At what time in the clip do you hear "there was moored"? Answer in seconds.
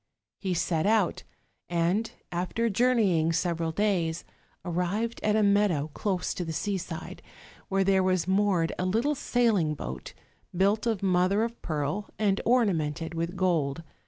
7.83-8.73